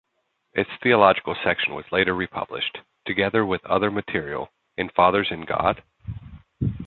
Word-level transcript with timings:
Its 0.53 0.71
theological 0.81 1.35
section 1.43 1.75
was 1.75 1.85
later 1.91 2.15
republished, 2.15 2.79
together 3.05 3.45
with 3.45 3.63
other 3.67 3.91
material, 3.91 4.49
in 4.75 4.89
Fathers 4.89 5.27
in 5.29 5.41
God? 5.41 5.83